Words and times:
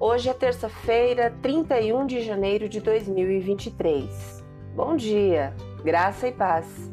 Hoje 0.00 0.28
é 0.28 0.32
terça-feira, 0.32 1.34
31 1.42 2.06
de 2.06 2.20
janeiro 2.20 2.68
de 2.68 2.80
2023. 2.80 4.44
Bom 4.72 4.94
dia, 4.94 5.52
graça 5.82 6.28
e 6.28 6.32
paz. 6.32 6.88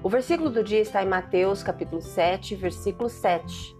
O 0.00 0.08
versículo 0.08 0.48
do 0.48 0.62
dia 0.62 0.78
está 0.78 1.02
em 1.02 1.08
Mateus, 1.08 1.60
capítulo 1.60 2.00
7, 2.00 2.54
versículo 2.54 3.08
7. 3.08 3.76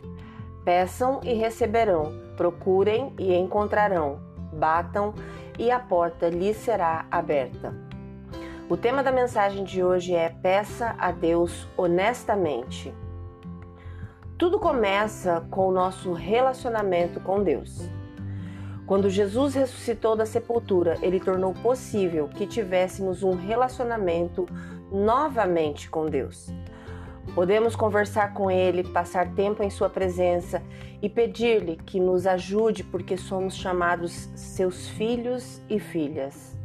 Peçam 0.65 1.21
e 1.23 1.33
receberão, 1.33 2.13
procurem 2.37 3.15
e 3.21 3.33
encontrarão, 3.37 4.19
batam 4.53 5.15
e 5.57 5.71
a 5.71 5.79
porta 5.79 6.29
lhes 6.29 6.57
será 6.57 7.07
aberta. 7.09 7.73
O 8.69 8.77
tema 8.77 9.01
da 9.01 9.13
mensagem 9.13 9.63
de 9.63 9.81
hoje 9.81 10.13
é 10.13 10.29
Peça 10.29 10.97
a 10.99 11.13
Deus 11.13 11.69
honestamente. 11.77 12.93
Tudo 14.37 14.59
começa 14.59 15.47
com 15.53 15.69
o 15.69 15.73
nosso 15.73 16.13
relacionamento 16.13 17.21
com 17.21 17.45
Deus. 17.45 18.00
Quando 18.91 19.09
Jesus 19.09 19.55
ressuscitou 19.55 20.17
da 20.17 20.27
sepultura, 20.27 20.99
ele 21.01 21.21
tornou 21.21 21.55
possível 21.55 22.27
que 22.27 22.45
tivéssemos 22.45 23.23
um 23.23 23.37
relacionamento 23.37 24.49
novamente 24.91 25.89
com 25.89 26.07
Deus. 26.07 26.53
Podemos 27.33 27.77
conversar 27.77 28.35
com 28.35 28.51
Ele, 28.51 28.83
passar 28.83 29.33
tempo 29.33 29.63
em 29.63 29.71
Sua 29.71 29.89
presença 29.89 30.61
e 31.01 31.09
pedir-lhe 31.09 31.77
que 31.77 32.01
nos 32.01 32.27
ajude, 32.27 32.83
porque 32.83 33.17
somos 33.17 33.55
chamados 33.55 34.29
seus 34.35 34.89
filhos 34.89 35.63
e 35.71 35.79
filhas. 35.79 36.59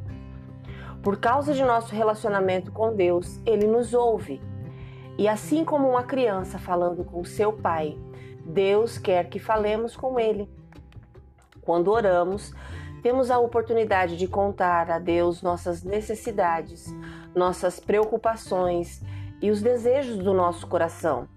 Por 1.04 1.20
causa 1.20 1.54
de 1.54 1.64
nosso 1.64 1.94
relacionamento 1.94 2.72
com 2.72 2.96
Deus, 2.96 3.40
Ele 3.46 3.68
nos 3.68 3.94
ouve. 3.94 4.42
E 5.16 5.28
assim 5.28 5.64
como 5.64 5.88
uma 5.88 6.02
criança 6.02 6.58
falando 6.58 7.04
com 7.04 7.24
seu 7.24 7.54
pai, 7.54 7.96
Deus 8.44 8.98
quer 8.98 9.30
que 9.30 9.38
falemos 9.38 9.96
com 9.96 10.20
Ele. 10.20 10.50
Quando 11.66 11.92
oramos, 11.92 12.54
temos 13.02 13.32
a 13.32 13.40
oportunidade 13.40 14.16
de 14.18 14.28
contar 14.28 14.92
a 14.92 15.00
Deus 15.00 15.42
nossas 15.42 15.84
necessidades, 15.84 16.96
nossas 17.36 17.80
preocupações 17.80 19.02
e 19.42 19.50
os 19.50 19.64
desejos 19.64 20.20
do 20.20 20.32
nosso 20.32 20.68
coração. 20.68 21.28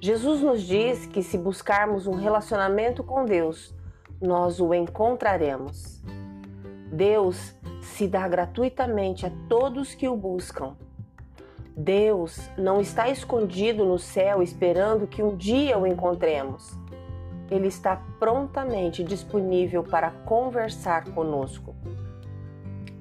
Jesus 0.00 0.40
nos 0.40 0.62
diz 0.62 1.04
que 1.04 1.22
se 1.22 1.36
buscarmos 1.36 2.06
um 2.06 2.14
relacionamento 2.14 3.04
com 3.04 3.26
Deus, 3.26 3.74
nós 4.18 4.58
o 4.58 4.72
encontraremos. 4.72 6.02
Deus 6.90 7.54
se 7.82 8.08
dá 8.08 8.26
gratuitamente 8.26 9.26
a 9.26 9.32
todos 9.50 9.94
que 9.94 10.08
o 10.08 10.16
buscam. 10.16 10.76
Deus 11.76 12.40
não 12.56 12.80
está 12.80 13.10
escondido 13.10 13.84
no 13.84 13.98
céu 13.98 14.42
esperando 14.42 15.06
que 15.06 15.22
um 15.22 15.36
dia 15.36 15.78
o 15.78 15.86
encontremos 15.86 16.79
ele 17.50 17.66
está 17.66 17.96
prontamente 18.18 19.02
disponível 19.02 19.82
para 19.82 20.10
conversar 20.10 21.04
conosco. 21.12 21.74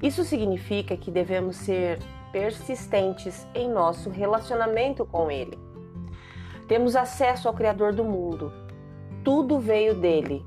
Isso 0.01 0.23
significa 0.23 0.97
que 0.97 1.11
devemos 1.11 1.57
ser 1.57 1.99
persistentes 2.31 3.45
em 3.53 3.69
nosso 3.69 4.09
relacionamento 4.09 5.05
com 5.05 5.29
Ele. 5.29 5.57
Temos 6.67 6.95
acesso 6.95 7.47
ao 7.47 7.53
Criador 7.53 7.93
do 7.93 8.03
mundo, 8.03 8.51
tudo 9.23 9.59
veio 9.59 9.93
dele 9.93 10.45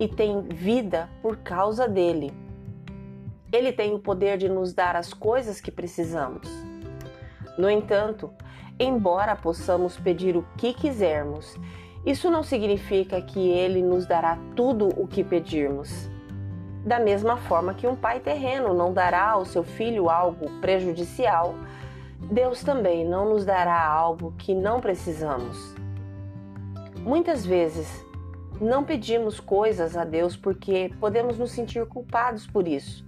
e 0.00 0.08
tem 0.08 0.42
vida 0.42 1.08
por 1.22 1.36
causa 1.38 1.86
dele. 1.88 2.32
Ele 3.52 3.72
tem 3.72 3.94
o 3.94 3.98
poder 3.98 4.38
de 4.38 4.48
nos 4.48 4.72
dar 4.72 4.96
as 4.96 5.12
coisas 5.12 5.60
que 5.60 5.70
precisamos. 5.70 6.48
No 7.56 7.70
entanto, 7.70 8.30
embora 8.78 9.36
possamos 9.36 9.96
pedir 9.96 10.36
o 10.36 10.44
que 10.56 10.72
quisermos 10.72 11.56
isso 12.06 12.30
não 12.30 12.42
significa 12.42 13.20
que 13.22 13.40
ele 13.40 13.82
nos 13.82 14.06
dará 14.06 14.38
tudo 14.54 14.88
o 15.00 15.06
que 15.06 15.24
pedirmos. 15.24 16.10
Da 16.84 16.98
mesma 16.98 17.38
forma 17.38 17.72
que 17.72 17.86
um 17.86 17.96
pai 17.96 18.20
terreno 18.20 18.74
não 18.74 18.92
dará 18.92 19.30
ao 19.30 19.46
seu 19.46 19.64
filho 19.64 20.10
algo 20.10 20.50
prejudicial, 20.60 21.54
Deus 22.30 22.62
também 22.62 23.06
não 23.06 23.30
nos 23.30 23.46
dará 23.46 23.86
algo 23.86 24.34
que 24.36 24.54
não 24.54 24.80
precisamos. 24.80 25.74
Muitas 27.00 27.44
vezes 27.44 28.04
não 28.60 28.84
pedimos 28.84 29.40
coisas 29.40 29.96
a 29.96 30.04
Deus 30.04 30.36
porque 30.36 30.92
podemos 31.00 31.38
nos 31.38 31.52
sentir 31.52 31.86
culpados 31.86 32.46
por 32.46 32.68
isso, 32.68 33.04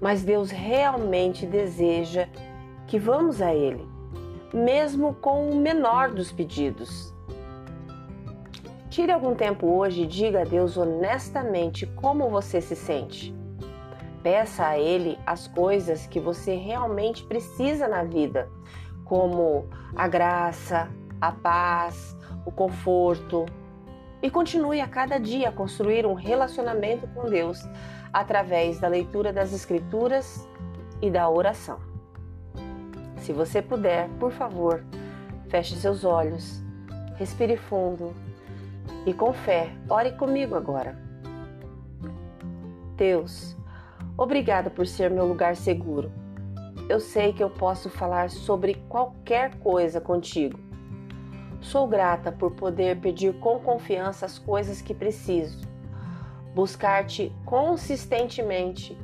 mas 0.00 0.24
Deus 0.24 0.50
realmente 0.50 1.44
deseja 1.44 2.28
que 2.86 2.98
vamos 2.98 3.42
a 3.42 3.54
Ele, 3.54 3.86
mesmo 4.54 5.14
com 5.14 5.50
o 5.50 5.56
menor 5.56 6.10
dos 6.10 6.32
pedidos. 6.32 7.15
Tire 8.96 9.12
algum 9.12 9.34
tempo 9.34 9.66
hoje 9.66 10.04
e 10.04 10.06
diga 10.06 10.40
a 10.40 10.44
Deus 10.44 10.78
honestamente 10.78 11.84
como 11.84 12.30
você 12.30 12.62
se 12.62 12.74
sente. 12.74 13.36
Peça 14.22 14.68
a 14.68 14.78
Ele 14.78 15.18
as 15.26 15.46
coisas 15.46 16.06
que 16.06 16.18
você 16.18 16.54
realmente 16.54 17.22
precisa 17.22 17.86
na 17.86 18.04
vida, 18.04 18.48
como 19.04 19.68
a 19.94 20.08
graça, 20.08 20.88
a 21.20 21.30
paz, 21.30 22.16
o 22.46 22.50
conforto. 22.50 23.44
E 24.22 24.30
continue 24.30 24.80
a 24.80 24.88
cada 24.88 25.20
dia 25.20 25.50
a 25.50 25.52
construir 25.52 26.06
um 26.06 26.14
relacionamento 26.14 27.06
com 27.08 27.28
Deus 27.28 27.68
através 28.14 28.80
da 28.80 28.88
leitura 28.88 29.30
das 29.30 29.52
Escrituras 29.52 30.48
e 31.02 31.10
da 31.10 31.28
oração. 31.28 31.80
Se 33.18 33.30
você 33.30 33.60
puder, 33.60 34.08
por 34.18 34.32
favor, 34.32 34.82
feche 35.50 35.76
seus 35.76 36.02
olhos, 36.02 36.64
respire 37.18 37.58
fundo 37.58 38.14
e 39.06 39.14
com 39.14 39.32
fé, 39.32 39.70
ore 39.88 40.10
comigo 40.12 40.56
agora. 40.56 40.98
Deus, 42.96 43.56
obrigada 44.18 44.68
por 44.68 44.84
ser 44.84 45.10
meu 45.10 45.24
lugar 45.24 45.54
seguro. 45.54 46.10
Eu 46.88 46.98
sei 46.98 47.32
que 47.32 47.42
eu 47.42 47.48
posso 47.48 47.88
falar 47.88 48.30
sobre 48.30 48.74
qualquer 48.88 49.54
coisa 49.60 50.00
contigo. 50.00 50.58
Sou 51.60 51.86
grata 51.86 52.32
por 52.32 52.50
poder 52.52 53.00
pedir 53.00 53.38
com 53.38 53.60
confiança 53.60 54.26
as 54.26 54.38
coisas 54.38 54.82
que 54.82 54.92
preciso, 54.92 55.66
buscar-te 56.52 57.32
consistentemente 57.44 58.96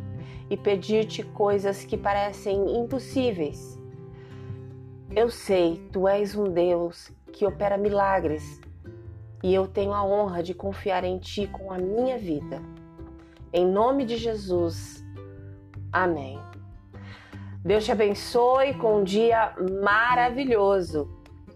e 0.50 0.56
pedir-te 0.56 1.22
coisas 1.22 1.84
que 1.84 1.96
parecem 1.96 2.76
impossíveis. 2.76 3.78
Eu 5.14 5.30
sei, 5.30 5.88
tu 5.92 6.08
és 6.08 6.34
um 6.34 6.44
Deus 6.44 7.12
que 7.32 7.46
opera 7.46 7.76
milagres 7.76 8.60
e 9.42 9.52
eu 9.52 9.66
tenho 9.66 9.92
a 9.92 10.04
honra 10.04 10.42
de 10.42 10.54
confiar 10.54 11.04
em 11.04 11.18
Ti 11.18 11.46
com 11.46 11.72
a 11.72 11.78
minha 11.78 12.18
vida. 12.18 12.62
Em 13.52 13.66
nome 13.66 14.04
de 14.04 14.16
Jesus, 14.16 15.04
amém. 15.92 16.38
Deus 17.64 17.84
te 17.84 17.92
abençoe 17.92 18.74
com 18.74 19.00
um 19.00 19.04
dia 19.04 19.54
maravilhoso. 19.82 21.08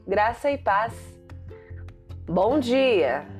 Graça 0.07 0.51
e 0.51 0.59
paz. 0.59 0.95
Bom 2.29 2.59
dia! 2.59 3.36